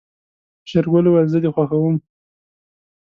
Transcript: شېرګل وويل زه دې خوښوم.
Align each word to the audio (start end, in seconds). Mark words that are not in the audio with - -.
شېرګل 0.69 1.05
وويل 1.07 1.27
زه 1.33 1.37
دې 1.43 1.49
خوښوم. 1.55 1.95